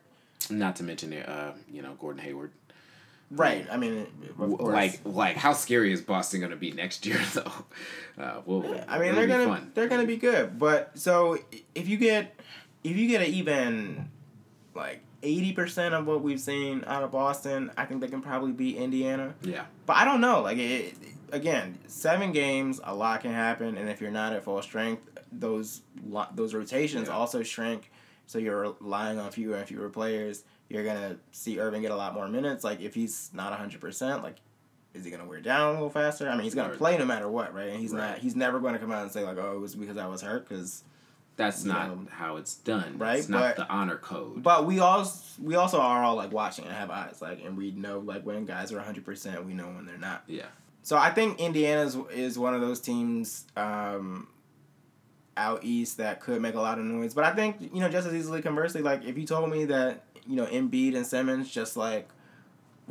[0.49, 2.51] Not to mention, uh, you know, Gordon Hayward.
[3.31, 3.65] Right.
[3.71, 4.05] I mean,
[4.37, 7.51] Like, like, how scary is Boston going to be next year, though?
[8.21, 9.71] Uh, well, I mean, they're be gonna fun.
[9.73, 10.59] they're gonna be good.
[10.59, 11.37] But so
[11.73, 12.39] if you get
[12.83, 14.09] if you get an even
[14.75, 18.51] like eighty percent of what we've seen out of Boston, I think they can probably
[18.51, 19.33] beat Indiana.
[19.41, 19.65] Yeah.
[19.85, 20.41] But I don't know.
[20.41, 20.95] Like it,
[21.31, 25.81] again, seven games, a lot can happen, and if you're not at full strength, those
[26.35, 27.15] those rotations Yeah.
[27.15, 27.91] also shrink.
[28.25, 30.43] So you're relying on fewer and fewer players.
[30.69, 32.63] You're gonna see Irving get a lot more minutes.
[32.63, 34.37] Like if he's not hundred percent, like
[34.93, 36.29] is he gonna wear down a little faster?
[36.29, 37.69] I mean, he's gonna play no matter what, right?
[37.69, 38.09] And he's Right.
[38.11, 38.17] not.
[38.19, 40.21] He's never going to come out and say like, "Oh, it was because I was
[40.21, 40.83] hurt," because
[41.35, 42.97] That's not know, how it's done.
[42.99, 44.43] right, It's not but- the honor code.
[44.43, 47.71] But we all we also are all like watching and have eyes, like, and we
[47.71, 50.23] know like when guys are hundred percent, we know when they're not.
[50.27, 50.45] yeah.
[50.83, 54.27] So I think Indiana's is one of those teams um,
[55.37, 57.13] out east that could make a lot of noise.
[57.13, 60.03] But I think you know just as easily conversely, like if you told me that
[60.27, 62.07] you know Embiid and Simmons just like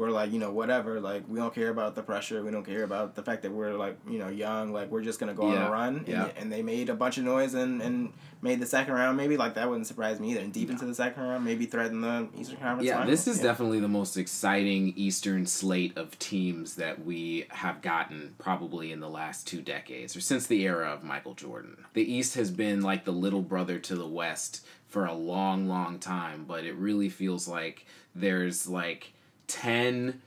[0.03, 2.83] we're like you know whatever, like we don't care about the pressure, we don't care
[2.83, 5.57] about the fact that we're like you know young, like we're just gonna go on
[5.57, 6.25] a run, yeah.
[6.25, 8.13] and, and they made a bunch of noise and and
[8.43, 9.17] made the second round.
[9.17, 10.41] Maybe like that wouldn't surprise me either.
[10.41, 12.89] And deep into the second round, maybe threaten the Eastern Conference.
[12.89, 13.11] Yeah, Finals.
[13.11, 13.45] this is Yeah.
[13.45, 19.09] definitely the most exciting Eastern slate of teams that we have gotten probably in the
[19.09, 21.77] last two decades or since the era of Michael Jordan.
[21.95, 26.01] The East has been like the little brother to the West for a long, long
[26.01, 29.13] time, but it really feels like there's like
[29.53, 30.21] 10.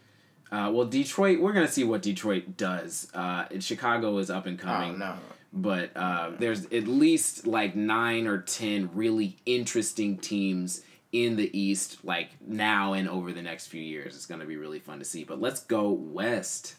[0.52, 3.10] Uh, well, Detroit, we're going to see what Detroit does.
[3.14, 5.16] Uh, Chicago is up and coming Oh no.
[5.52, 11.98] but uh, there's at least like nine or ten really interesting teams in the East,
[12.04, 14.16] like now and over the next few years.
[14.16, 15.24] It's going to be really fun to see.
[15.24, 16.76] But let's go West.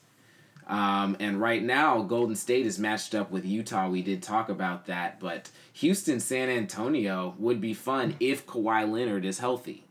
[0.69, 3.89] Um, and right now, Golden State is matched up with Utah.
[3.89, 9.25] We did talk about that, but Houston, San Antonio would be fun if Kawhi Leonard
[9.25, 9.85] is healthy.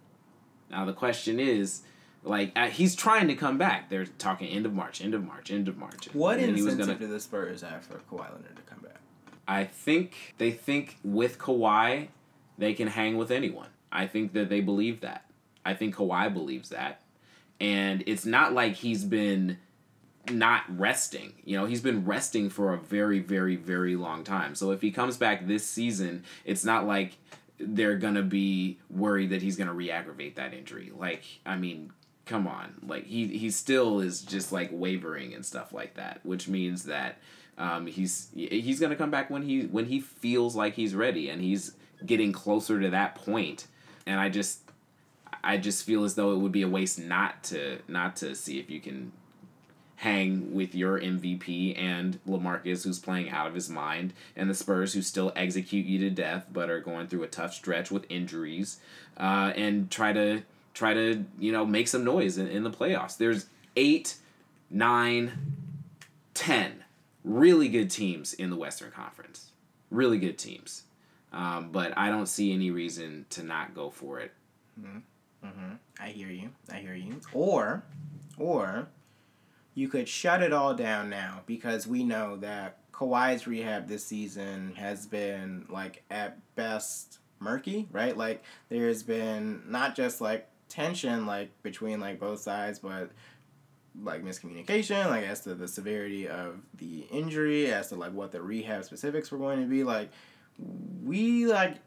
[0.70, 1.82] Now the question is,
[2.26, 3.90] like, uh, he's trying to come back.
[3.90, 6.10] They're talking end of March, end of March, end of March.
[6.14, 9.00] What And incentive gonna- do the Spurs have for Kawhi Leonard to come back?
[9.48, 12.08] I think they think with Kawhi,
[12.58, 13.70] they can hang with anyone.
[13.92, 15.30] I think that they believe that.
[15.64, 17.02] I think Kawhi believes that.
[17.60, 19.58] And it's not like he's been
[20.32, 21.34] not resting.
[21.46, 24.56] You know, he's been resting for a very, very, very long time.
[24.56, 27.18] So if he comes back this season, it's not like
[27.60, 30.92] they're gonna be worried that he's gonna re-aggravate that injury.
[30.98, 31.92] Like, I mean,
[32.26, 32.76] come on.
[32.86, 37.18] Like he he still is just like wavering and stuff like that, which means that
[37.58, 41.42] um, he's he's gonna come back when he when he feels like he's ready and
[41.42, 41.74] he's
[42.06, 43.68] getting closer to that point.
[44.06, 44.60] And I just
[45.44, 48.60] I just feel as though it would be a waste not to not to see
[48.60, 49.12] if you can
[49.98, 54.94] hang with your MVP and LaMarcus who's playing out of his mind and the Spurs
[54.94, 58.80] who still execute you to death but are going through a tough stretch with injuries
[59.18, 60.44] uh, and try to
[60.76, 63.18] try to you know make some noise in, in the playoffs.
[63.18, 64.16] There's eight,
[64.70, 65.32] nine,
[66.36, 66.84] ten
[67.24, 69.52] really good teams in the Western Conference.
[69.90, 70.84] Really good teams.
[71.34, 74.32] Um, but I don't see any reason to not go for it.
[74.80, 75.74] Mm-hmm.
[76.00, 76.50] I hear you.
[76.72, 77.20] I hear you.
[77.34, 77.84] Or,
[78.38, 78.88] or,
[79.74, 84.74] you could shut it all down now because we know that Kawhi's rehab this season
[84.76, 88.16] has been like at best murky, right?
[88.16, 93.12] Like there's been not just like tension like between like both sides, but
[94.02, 98.42] like miscommunication, like as to the severity of the injury, as to like what the
[98.42, 99.84] rehab specifics were going to be.
[99.84, 100.10] Like
[101.04, 101.78] we like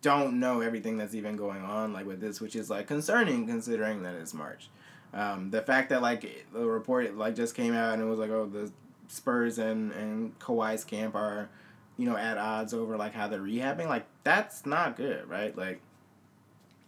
[0.00, 4.02] don't know everything that's even going on like with this, which is like concerning considering
[4.02, 4.68] that it's March.
[5.12, 8.30] Um, the fact that like the report like just came out and it was like
[8.30, 8.72] oh the
[9.08, 11.48] Spurs and and Kawhi's camp are
[11.96, 15.80] you know at odds over like how they're rehabbing like that's not good right like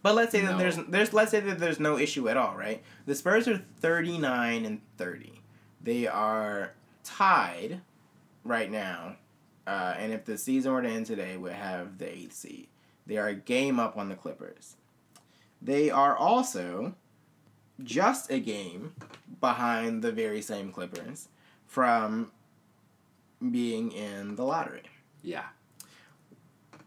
[0.01, 0.49] but let's say No.
[0.49, 3.61] that there's there's let's say that there's no issue at all right the Spurs are
[3.79, 5.41] 39 and 30
[5.81, 7.81] they are tied
[8.43, 9.15] right now
[9.65, 12.67] uh, and if the season were to end today would have the eighth seed
[13.05, 14.75] they are a game up on the Clippers
[15.61, 16.93] they are also
[17.83, 18.93] just a game
[19.41, 21.27] behind the very same Clippers
[21.65, 22.31] from
[23.51, 24.81] being in the lottery.
[25.21, 25.45] Yeah.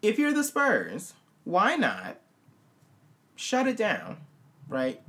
[0.02, 2.18] If you're the Spurs, why not
[3.40, 4.18] shut it down,
[4.68, 5.00] right?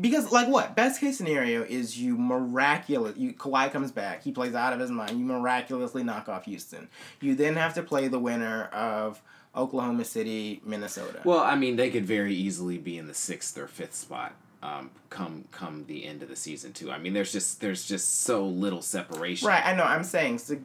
[0.00, 0.74] Because like what?
[0.74, 4.90] Best case scenario is you miraculous you Kawhi comes back, he plays out of his
[4.90, 6.88] mind, you miraculously knock off Houston.
[7.20, 9.22] You then have to play the winner of
[9.54, 11.20] Oklahoma City, Minnesota.
[11.24, 14.34] Well, I mean, they could very easily be in the sixth or fifth spot.
[14.64, 16.90] Um, come come the end of the season too.
[16.90, 19.46] I mean, there's just there's just so little separation.
[19.46, 19.84] Right, I know.
[19.84, 20.38] I'm saying.
[20.38, 20.56] So,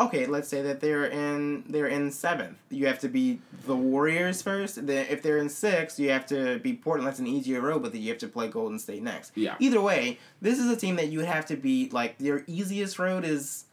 [0.00, 2.58] okay, let's say that they're in they're in seventh.
[2.70, 4.86] You have to be the Warriors first.
[4.86, 7.06] Then if they're in sixth, you have to be Portland.
[7.06, 9.32] That's an easier road, but then you have to play Golden State next.
[9.36, 9.56] Yeah.
[9.58, 13.24] Either way, this is a team that you have to be like your easiest road
[13.24, 13.66] is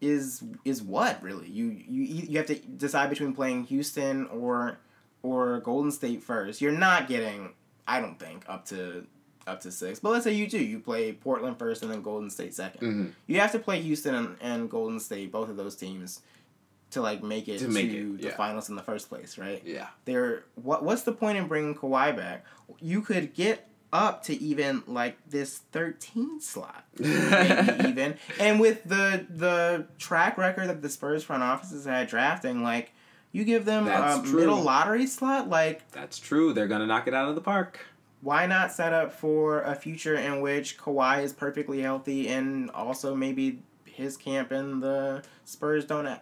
[0.00, 4.78] is is what really you you you have to decide between playing Houston or
[5.22, 6.60] or Golden State first.
[6.60, 7.50] You're not getting,
[7.86, 9.06] I don't think, up to
[9.46, 9.98] up to six.
[10.00, 10.58] But let's say you do.
[10.58, 13.10] You play Portland first and then Golden State 2nd Mhm.
[13.26, 16.20] You have to play Houston and, and Golden State, both of those teams,
[16.90, 18.36] to like make it To to, make it, the yeah.
[18.36, 19.62] finals in the first place, right?
[19.64, 19.88] Yeah.
[20.04, 22.44] They're what what's the point in bringing Kawhi back?
[22.80, 29.24] You could get up to even like this 13 slot maybe even and with the
[29.30, 32.90] the track record that the Spurs front offices had drafting like
[33.30, 34.40] you give them That's a true.
[34.40, 36.52] middle lottery slot like That's true.
[36.52, 37.78] They're gonna knock it out of the park.
[38.20, 43.14] Why not set up for a future in which Kawhi is perfectly healthy and also
[43.14, 46.20] maybe his camp and the Spurs don't a-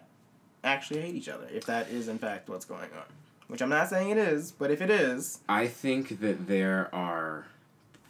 [0.63, 3.05] actually hate each other if that is in fact what's going on?
[3.47, 7.45] Which I'm not saying it is but if it is I think that there are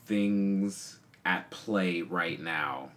[0.05, 2.89] things at play right now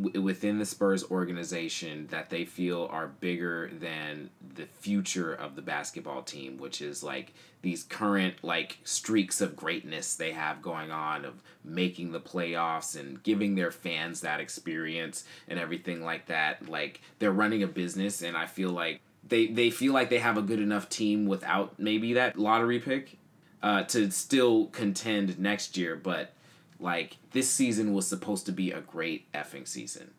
[0.00, 5.62] w- within the Spurs organization that they feel are bigger than the future of the
[5.62, 7.32] basketball team, which is like
[7.62, 13.22] these current like streaks of greatness they have going on of making the playoffs and
[13.22, 16.68] giving their fans that experience and everything like that.
[16.68, 20.38] Like they're running a business and I feel like they they feel like they have
[20.38, 23.18] a good enough team without maybe that lottery pick
[23.62, 26.32] uh, to still contend next year, but
[26.80, 30.12] like this season was supposed to be a great effing season.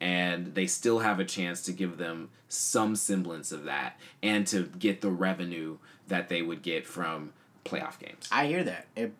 [0.00, 4.64] And they still have a chance to give them some semblance of that and to
[4.78, 5.76] get the revenue
[6.08, 7.32] that they would get from
[7.64, 8.28] playoff games.
[8.32, 9.12] I hear that it,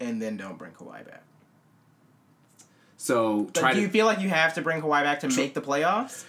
[0.00, 1.22] and then don't bring Kawhi back
[2.98, 5.28] So but try do to you feel like you have to bring Kawhi back to
[5.28, 6.24] make the playoffs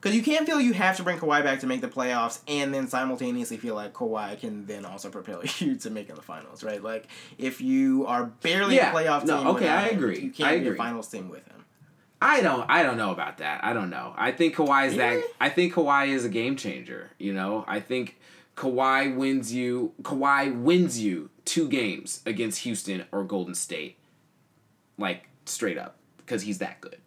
[0.00, 2.72] because you can't feel you have to bring Kawhi back to make the playoffs and
[2.72, 6.82] then simultaneously feel like Kawhi can then also propel you to making the finals, right?
[6.82, 10.20] Like if you are barely Yeah, a playoff no, team, okay, without I him, agree,
[10.20, 11.64] You can't I be a finals team with him.
[12.20, 13.64] I don't I don't know about that.
[13.64, 14.12] I don't know.
[14.16, 17.64] I think Kawhi is that I think Kawhi is a game changer, you know?
[17.68, 18.18] I think
[18.56, 23.98] Kawhi wins you Kawhi wins you two games against Houston or Golden State.
[24.96, 26.98] Like straight up because he's that good.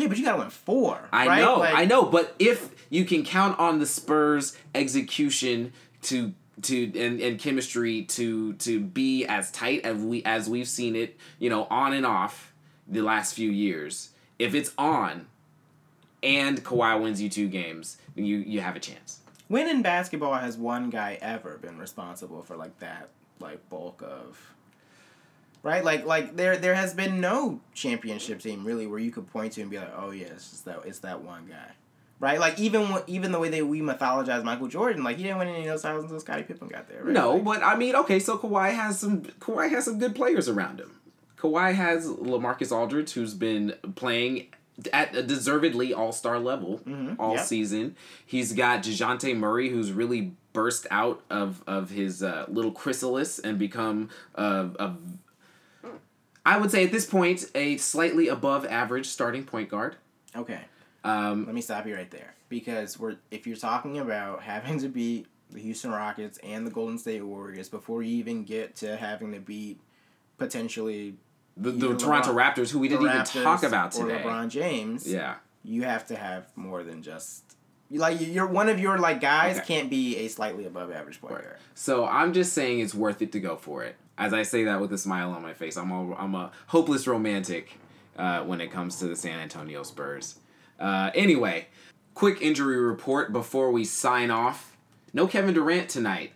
[0.00, 1.08] Yeah, but you gotta win four.
[1.12, 1.40] I right?
[1.40, 5.72] know, Like, I know, but if you can count on the Spurs execution
[6.02, 6.32] to
[6.62, 11.18] to and, and chemistry to to be as tight as we as we've seen it,
[11.38, 12.54] you know, on and off
[12.88, 15.26] the last few years, if it's on
[16.22, 19.18] and Kawhi wins you two games, then you you have a chance.
[19.48, 24.38] When in basketball has one guy ever been responsible for like that like bulk of
[25.62, 25.84] right?
[25.84, 29.62] Like like there there has been no championship team really where you could point to
[29.62, 31.72] and be like, oh yeah, it's that it's that one guy.
[32.18, 32.38] right?
[32.38, 35.60] Like even even the way that we mythologize Michael Jordan, like he didn't win any
[35.60, 37.04] of those titles until Scottie Pippen got there.
[37.04, 37.12] Right?
[37.12, 40.48] No, Like, but I mean, okay, so Kawhi has some Kawhi has some good players
[40.48, 40.92] around him.
[41.38, 44.48] Kawhi has LaMarcus Aldridge, who's been playing
[44.92, 46.80] at a deservedly All Star level
[47.18, 47.44] all yep.
[47.44, 47.96] season.
[48.24, 53.58] He's got Dejounte Murray, who's really burst out of of his uh, little chrysalis and
[53.58, 54.94] become a, a
[56.44, 59.96] I would say at this point a slightly above average starting point guard.
[60.36, 60.60] okay.
[61.02, 64.88] Um, Let me stop you right there because we're if you're talking about having to
[64.88, 69.32] beat the Houston Rockets and the Golden State Warriors before you even get to having
[69.32, 69.80] to beat
[70.38, 71.14] potentially
[71.56, 74.30] the, the Toronto LeBron- Raptors, who we didn't even talk about today, or.
[74.30, 75.36] LeBron James, Yeah.
[75.64, 77.44] you have to have more than just
[77.90, 79.66] like you're one of your like guys Okay.
[79.66, 81.40] can't be a slightly above average player.
[81.40, 81.56] guard.
[81.74, 83.96] So I'm just saying it's worth it to go for it.
[84.18, 87.06] As I say that with a smile on my face, I'm a, I'm a hopeless
[87.06, 87.78] romantic
[88.16, 90.38] uh, when it comes to the San Antonio Spurs.
[90.78, 91.68] Uh, anyway,
[92.14, 94.76] quick injury report before we sign off.
[95.12, 96.32] No Kevin Durant tonight.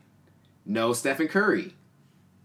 [0.65, 1.75] No Stephen Curry.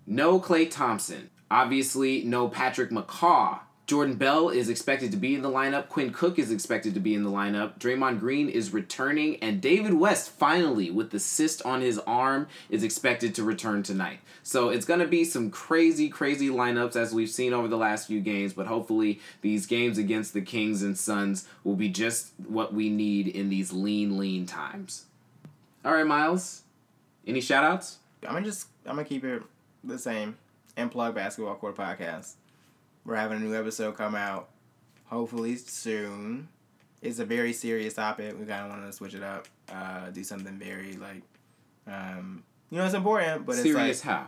[0.05, 1.29] No Klay Thompson.
[1.49, 3.59] Obviously, no Patrick McCaw.
[3.89, 5.89] Jordan Bell is expected to be in the lineup.
[5.89, 7.79] Quinn Cook is expected to be in the lineup.
[7.79, 9.37] Draymond Green is returning.
[9.37, 14.19] And David West, finally, with the cyst on his arm, is expected to return tonight.
[14.43, 18.05] So it's going to be some crazy, crazy lineups as we've seen over the last
[18.05, 18.53] few games.
[18.53, 23.27] But hopefully, these games against the Kings and Suns will be just what we need
[23.27, 25.05] in these lean, lean times.
[25.83, 26.61] All right, Miles.
[27.25, 27.97] Any shout outs?
[28.21, 29.41] I'm gonna just I'm gonna keep it
[29.83, 30.37] the same
[30.77, 32.35] and plug Basketball Court Podcast.
[33.09, 34.49] We're having a new episode come out,
[35.05, 36.47] hopefully soon.
[37.01, 38.39] It's a very serious topic.
[38.39, 41.23] We kind of want to switch it up, uh, do something very like,
[41.87, 44.27] um, you know, it's important, but Serious it's like, how?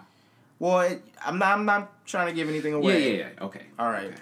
[0.58, 3.18] well, it, I'm not I'm not trying to give anything away.
[3.18, 3.46] yeah, yeah.
[3.46, 3.62] Okay.
[3.78, 4.14] All right.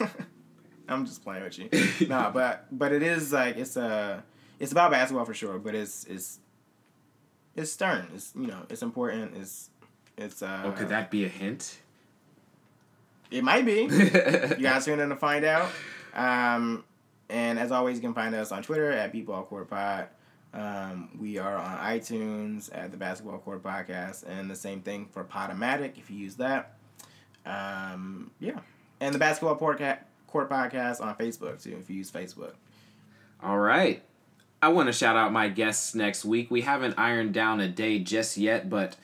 [0.00, 0.10] Okay.
[0.88, 1.68] I'm just playing with you.
[2.08, 4.22] nah, but but it is like it's uh
[4.58, 6.38] it's about basketball for sure, but it's it's
[7.54, 8.08] it's stern.
[8.14, 9.36] It's you know it's important.
[9.36, 9.68] It's
[10.16, 10.62] it's uh.
[10.64, 11.80] Oh, could that be a hint?
[13.34, 13.82] It might be.
[13.90, 15.68] you guys tune in to find out.
[16.14, 16.84] Um,
[17.28, 20.06] and as always, you can find us on Twitter at Beatball Court Pod.
[20.52, 25.24] Um, we are on iTunes at the Basketball Court Podcast, and the same thing for
[25.24, 26.76] Podomatic if you use that.
[27.44, 28.60] Um, yeah,
[29.00, 32.52] and the Basketball Porca- Court Podcast on Facebook too if you use Facebook.
[33.42, 34.00] All right.
[34.62, 36.52] I want to shout out my guests next week.
[36.52, 38.96] We haven't ironed down a day just yet, but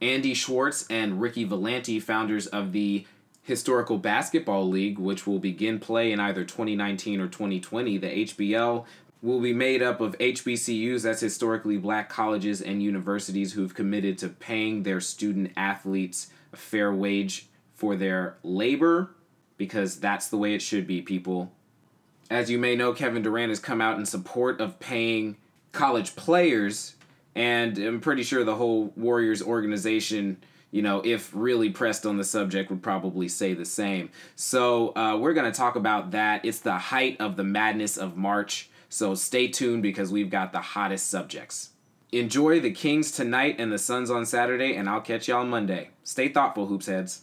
[0.00, 3.06] Andy Schwartz and Ricky Valenti, founders of the
[3.46, 8.84] Historical Basketball League, which will begin play in either 2019 or 2020, the HBL
[9.22, 14.28] will be made up of HBCUs, that's historically black colleges and universities who've committed to
[14.28, 19.10] paying their student athletes a fair wage for their labor,
[19.56, 21.52] because that's the way it should be, people.
[22.28, 25.36] As you may know, Kevin Durant has come out in support of paying
[25.70, 26.96] college players,
[27.36, 30.38] and I'm pretty sure the whole Warriors organization,
[30.76, 34.10] you know, if really pressed on the subject, would probably say the same.
[34.34, 36.44] So uh, we're going to talk about that.
[36.44, 40.60] It's the height of the madness of March, so stay tuned because we've got the
[40.60, 41.70] hottest subjects.
[42.12, 45.88] Enjoy the Kings tonight and the Suns on Saturday, and I'll catch y'all Monday.
[46.04, 47.22] Stay thoughtful, hoops heads.